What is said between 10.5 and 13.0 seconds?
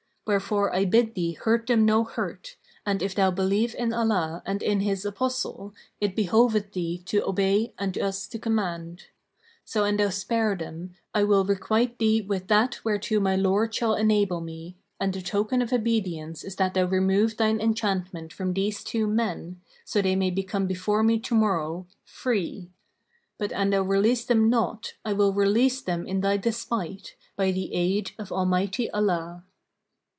them, I will requite thee with that